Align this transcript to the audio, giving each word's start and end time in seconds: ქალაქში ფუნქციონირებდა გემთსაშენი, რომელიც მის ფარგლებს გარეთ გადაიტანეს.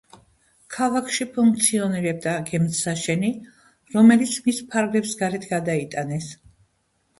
ქალაქში 0.77 1.27
ფუნქციონირებდა 1.35 2.33
გემთსაშენი, 2.47 3.31
რომელიც 3.99 4.35
მის 4.49 4.65
ფარგლებს 4.75 5.15
გარეთ 5.23 5.49
გადაიტანეს. 5.55 6.35